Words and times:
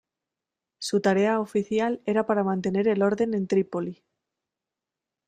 Su 0.79 0.99
tarea 0.99 1.39
oficial 1.39 2.01
era 2.07 2.25
para 2.25 2.43
mantener 2.43 2.87
el 2.87 3.03
orden 3.03 3.35
en 3.35 3.45
Trípoli. 3.45 4.03